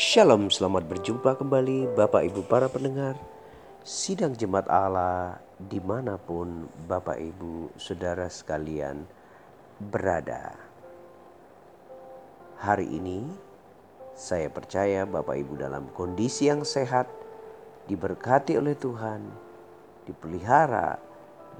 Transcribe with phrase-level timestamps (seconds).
[0.00, 3.20] Shalom, selamat berjumpa kembali Bapak Ibu para pendengar
[3.84, 9.04] Sidang Jemaat Allah di mana pun Bapak Ibu Saudara sekalian
[9.76, 10.56] berada
[12.64, 13.28] Hari ini
[14.16, 17.04] saya percaya Bapak Ibu dalam kondisi yang sehat
[17.84, 19.20] Diberkati oleh Tuhan
[20.08, 20.96] Dipelihara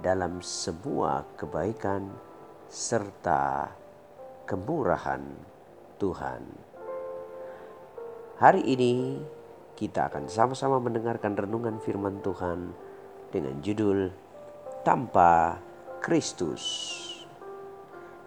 [0.01, 2.09] dalam semua kebaikan
[2.73, 3.69] serta
[4.49, 5.29] kemurahan
[6.01, 6.70] Tuhan.
[8.41, 9.21] Hari ini
[9.77, 12.73] kita akan sama-sama mendengarkan renungan firman Tuhan
[13.29, 14.09] dengan judul
[14.81, 15.61] Tanpa
[16.01, 16.65] Kristus.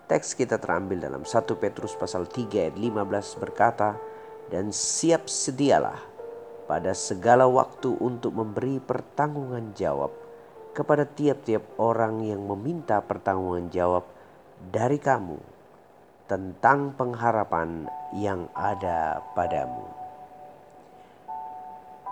[0.05, 3.97] Teks kita terambil dalam 1 Petrus pasal 3 ayat 15 berkata,
[4.53, 5.97] Dan siap sedialah
[6.69, 10.13] pada segala waktu untuk memberi pertanggungan jawab
[10.77, 14.05] kepada tiap-tiap orang yang meminta pertanggungan jawab
[14.61, 15.41] dari kamu
[16.29, 20.02] tentang pengharapan yang ada padamu.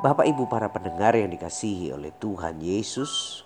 [0.01, 3.45] Bapak Ibu para pendengar yang dikasihi oleh Tuhan Yesus,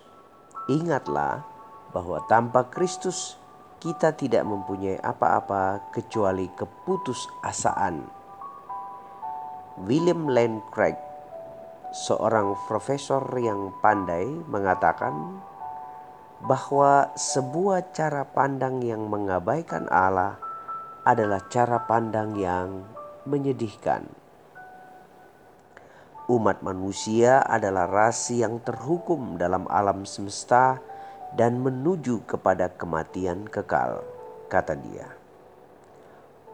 [0.72, 1.44] ingatlah
[1.92, 3.36] bahwa tanpa Kristus
[3.76, 8.08] kita tidak mempunyai apa-apa kecuali keputusasaan.
[9.84, 10.96] William Lane Craig,
[11.92, 15.12] seorang profesor yang pandai mengatakan
[16.40, 20.40] bahwa sebuah cara pandang yang mengabaikan Allah
[21.04, 22.80] adalah cara pandang yang
[23.28, 24.08] menyedihkan.
[26.26, 30.82] Umat manusia adalah ras yang terhukum dalam alam semesta
[31.38, 34.02] dan menuju kepada kematian kekal,
[34.50, 35.06] kata dia.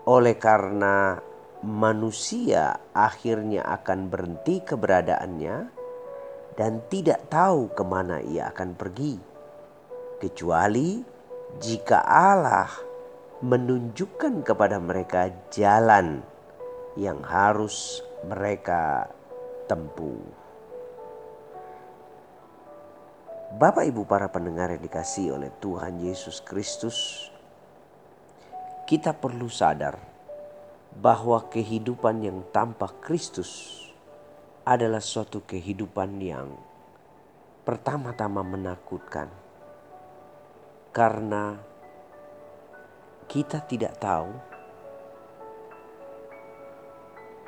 [0.05, 1.17] Oleh karena
[1.65, 5.57] manusia akhirnya akan berhenti keberadaannya
[6.53, 9.17] dan tidak tahu ke mana ia akan pergi,
[10.21, 11.01] kecuali
[11.65, 12.69] jika Allah
[13.41, 16.21] menunjukkan kepada mereka jalan
[17.01, 19.09] yang harus mereka
[19.73, 20.21] tempuh.
[23.57, 27.29] Bapak Ibu para pendengar yang dikasih oleh Tuhan Yesus Kristus,
[28.85, 29.97] kita perlu sadar
[30.93, 33.81] bahwa kehidupan yang tanpa Kristus
[34.69, 36.53] adalah suatu kehidupan yang
[37.65, 39.33] pertama-tama menakutkan.
[40.93, 41.57] Karena
[43.25, 44.37] kita tidak tahu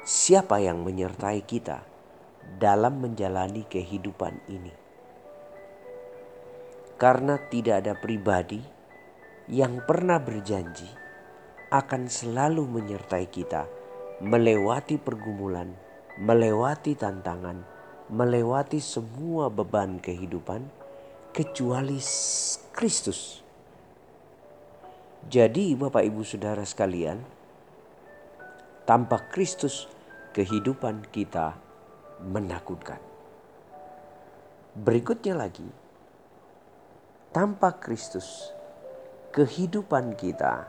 [0.08, 1.93] siapa yang menyertai kita
[2.64, 4.72] dalam menjalani kehidupan ini.
[6.96, 8.64] Karena tidak ada pribadi
[9.52, 10.88] yang pernah berjanji
[11.68, 13.68] akan selalu menyertai kita
[14.24, 15.76] melewati pergumulan,
[16.16, 17.60] melewati tantangan,
[18.08, 20.64] melewati semua beban kehidupan
[21.36, 22.00] kecuali
[22.72, 23.44] Kristus.
[25.28, 27.20] Jadi Bapak Ibu Saudara sekalian,
[28.88, 29.84] tanpa Kristus
[30.32, 31.63] kehidupan kita
[32.24, 32.98] menakutkan.
[34.74, 35.68] Berikutnya lagi,
[37.30, 38.50] tanpa Kristus,
[39.30, 40.66] kehidupan kita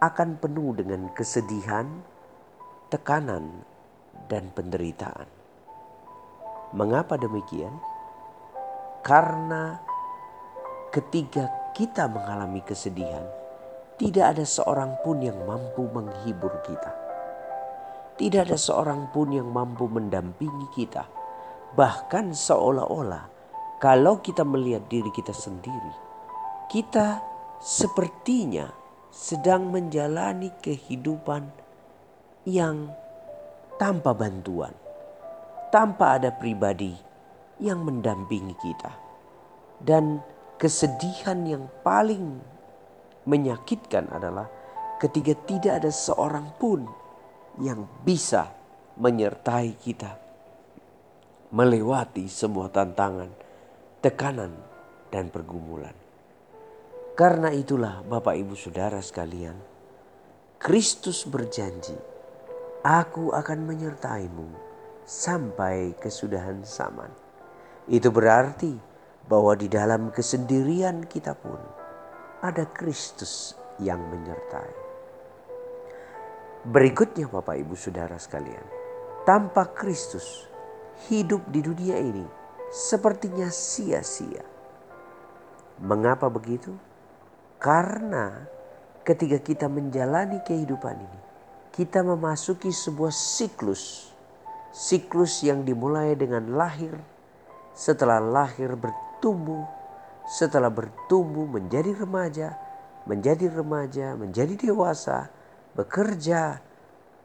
[0.00, 1.86] akan penuh dengan kesedihan,
[2.88, 3.62] tekanan,
[4.26, 5.28] dan penderitaan.
[6.74, 7.74] Mengapa demikian?
[9.06, 9.78] Karena
[10.90, 13.26] ketika kita mengalami kesedihan,
[14.00, 17.09] tidak ada seorang pun yang mampu menghibur kita
[18.20, 21.08] tidak ada seorang pun yang mampu mendampingi kita.
[21.72, 23.24] Bahkan seolah-olah
[23.80, 25.94] kalau kita melihat diri kita sendiri,
[26.68, 27.24] kita
[27.64, 28.68] sepertinya
[29.08, 31.48] sedang menjalani kehidupan
[32.44, 32.92] yang
[33.80, 34.76] tanpa bantuan,
[35.72, 36.92] tanpa ada pribadi
[37.56, 38.92] yang mendampingi kita.
[39.80, 40.20] Dan
[40.60, 42.36] kesedihan yang paling
[43.24, 44.44] menyakitkan adalah
[45.00, 46.99] ketika tidak ada seorang pun
[47.60, 48.50] yang bisa
[48.96, 50.20] menyertai kita
[51.50, 53.30] melewati semua tantangan,
[53.98, 54.54] tekanan,
[55.10, 55.94] dan pergumulan.
[57.18, 59.58] Karena itulah Bapak Ibu Saudara sekalian,
[60.62, 61.98] Kristus berjanji,
[62.80, 64.48] Aku akan menyertaimu
[65.04, 67.12] sampai kesudahan zaman.
[67.90, 68.72] Itu berarti
[69.28, 71.60] bahwa di dalam kesendirian kita pun
[72.40, 74.79] ada Kristus yang menyertai.
[76.60, 78.60] Berikutnya Bapak Ibu Saudara sekalian.
[79.24, 80.44] Tanpa Kristus
[81.08, 82.28] hidup di dunia ini
[82.68, 84.44] sepertinya sia-sia.
[85.80, 86.76] Mengapa begitu?
[87.56, 88.44] Karena
[89.00, 91.20] ketika kita menjalani kehidupan ini,
[91.72, 94.12] kita memasuki sebuah siklus.
[94.68, 96.92] Siklus yang dimulai dengan lahir,
[97.72, 99.64] setelah lahir bertumbuh,
[100.28, 102.52] setelah bertumbuh menjadi remaja,
[103.08, 105.39] menjadi remaja, menjadi dewasa,
[105.74, 106.58] bekerja,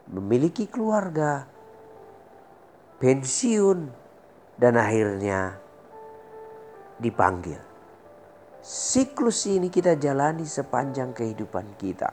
[0.09, 1.45] memiliki keluarga,
[3.01, 3.89] pensiun,
[4.55, 5.59] dan akhirnya
[6.99, 7.59] dipanggil.
[8.65, 12.09] Siklus ini kita jalani sepanjang kehidupan kita.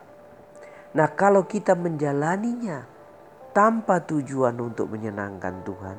[0.92, 2.84] Nah, kalau kita menjalaninya
[3.56, 5.98] tanpa tujuan untuk menyenangkan Tuhan,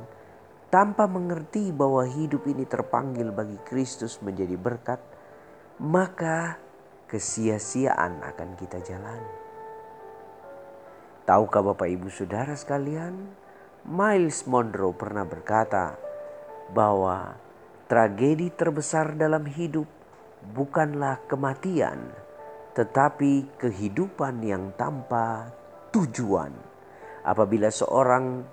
[0.69, 5.01] tanpa mengerti bahwa hidup ini terpanggil bagi Kristus menjadi berkat,
[5.81, 6.61] maka
[7.09, 9.42] kesia-siaan akan kita jalani.
[11.23, 13.15] Tahukah Bapak Ibu Saudara sekalian,
[13.87, 15.95] Miles Monroe pernah berkata
[16.75, 17.39] bahwa
[17.87, 19.87] tragedi terbesar dalam hidup
[20.51, 22.11] bukanlah kematian,
[22.75, 25.47] tetapi kehidupan yang tanpa
[25.95, 26.51] tujuan.
[27.23, 28.43] Apabila seorang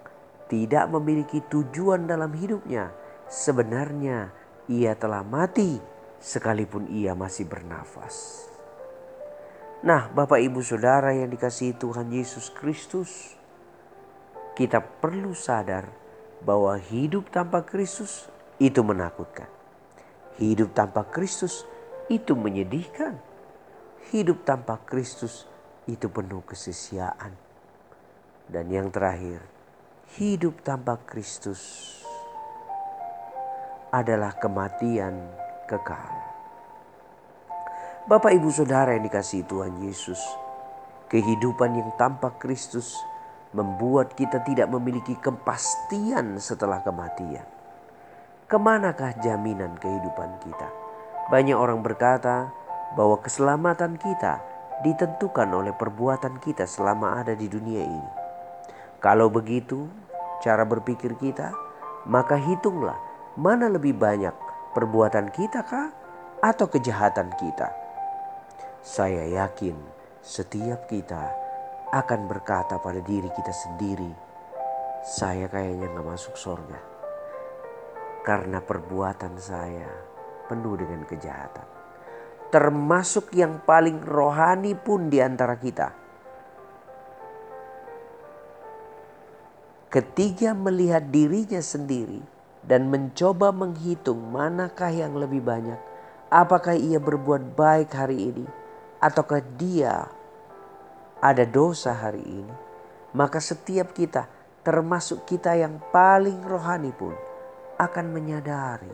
[0.46, 2.94] tidak memiliki tujuan dalam hidupnya,
[3.26, 4.30] sebenarnya
[4.70, 5.82] ia telah mati
[6.22, 8.49] sekalipun ia masih bernafas.
[9.80, 13.32] Nah, Bapak Ibu Saudara yang dikasihi Tuhan Yesus Kristus,
[14.52, 15.88] kita perlu sadar
[16.44, 18.28] bahwa hidup tanpa Kristus
[18.60, 19.48] itu menakutkan.
[20.36, 21.64] Hidup tanpa Kristus
[22.12, 23.16] itu menyedihkan.
[24.12, 25.48] Hidup tanpa Kristus
[25.88, 27.32] itu penuh kesesiaan.
[28.52, 29.40] Dan yang terakhir,
[30.20, 31.88] hidup tanpa Kristus
[33.88, 35.24] adalah kematian
[35.64, 36.29] kekal.
[38.08, 40.16] Bapak ibu saudara yang dikasihi Tuhan Yesus,
[41.12, 42.96] kehidupan yang tanpa Kristus
[43.52, 47.44] membuat kita tidak memiliki kepastian setelah kematian.
[48.48, 50.68] Ke manakah jaminan kehidupan kita?
[51.28, 52.48] Banyak orang berkata
[52.96, 54.40] bahwa keselamatan kita
[54.80, 58.10] ditentukan oleh perbuatan kita selama ada di dunia ini.
[59.04, 59.92] Kalau begitu,
[60.40, 61.52] cara berpikir kita,
[62.08, 62.96] maka hitunglah
[63.36, 64.32] mana lebih banyak
[64.72, 65.92] perbuatan kita kah
[66.40, 67.89] atau kejahatan kita.
[68.80, 69.76] Saya yakin
[70.24, 71.28] setiap kita
[71.92, 74.08] akan berkata pada diri kita sendiri,
[75.04, 76.80] saya kayaknya gak masuk surga.
[78.24, 79.84] Karena perbuatan saya
[80.48, 81.68] penuh dengan kejahatan.
[82.48, 85.92] Termasuk yang paling rohani pun di antara kita.
[89.92, 92.24] Ketiga melihat dirinya sendiri
[92.64, 95.76] dan mencoba menghitung manakah yang lebih banyak.
[96.32, 98.59] Apakah ia berbuat baik hari ini
[99.00, 100.06] ataukah dia
[101.20, 102.56] ada dosa hari ini.
[103.16, 104.28] Maka setiap kita
[104.62, 107.16] termasuk kita yang paling rohani pun
[107.80, 108.92] akan menyadari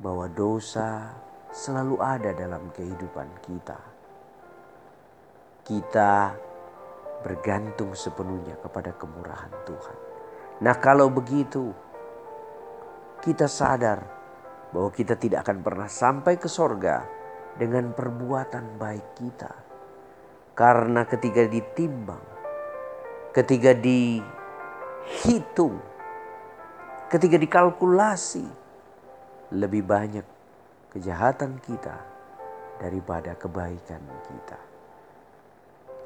[0.00, 1.14] bahwa dosa
[1.52, 3.78] selalu ada dalam kehidupan kita.
[5.62, 6.34] Kita
[7.20, 9.98] bergantung sepenuhnya kepada kemurahan Tuhan.
[10.64, 11.70] Nah, kalau begitu,
[13.20, 14.00] kita sadar
[14.72, 17.19] bahwa kita tidak akan pernah sampai ke sorga
[17.56, 19.52] dengan perbuatan baik kita.
[20.54, 22.22] Karena ketika ditimbang,
[23.32, 24.20] ketika dihitung,
[27.08, 28.44] ketika dikalkulasi,
[29.50, 30.26] lebih banyak
[30.94, 31.96] kejahatan kita
[32.78, 34.60] daripada kebaikan kita.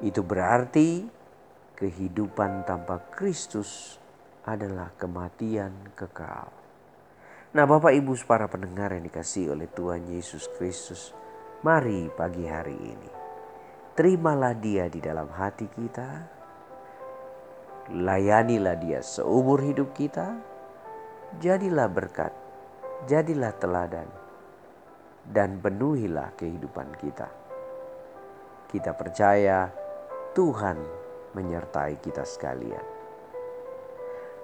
[0.01, 1.07] Itu berarti
[1.75, 4.01] kehidupan tanpa Kristus
[4.45, 6.51] adalah kematian kekal.
[7.55, 11.15] Nah, Bapak Ibu para pendengar yang dikasih oleh Tuhan Yesus Kristus,
[11.65, 13.09] mari pagi hari ini
[13.97, 16.09] terimalah Dia di dalam hati kita.
[17.89, 20.37] Layanilah Dia seumur hidup kita.
[21.41, 22.29] Jadilah berkat
[23.09, 24.05] jadilah teladan
[25.25, 27.33] dan penuhilah kehidupan kita.
[28.69, 29.73] Kita percaya
[30.37, 30.77] Tuhan
[31.33, 32.85] menyertai kita sekalian.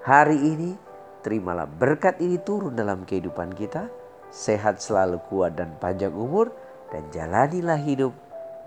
[0.09, 0.73] Hari ini
[1.21, 3.93] terimalah berkat ini turun dalam kehidupan kita.
[4.33, 8.11] Sehat selalu kuat dan panjang umur dan jalanilah hidup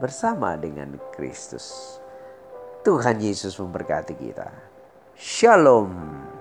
[0.01, 2.01] bersama dengan Kristus.
[2.83, 4.49] Tuhan Yesus memberkati kita.
[5.15, 6.34] Shalom.